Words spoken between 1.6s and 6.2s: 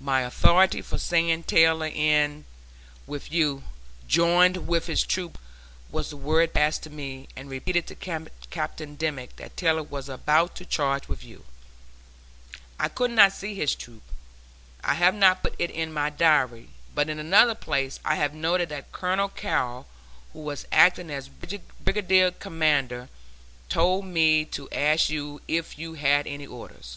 went in with you, "joined with his troop" was the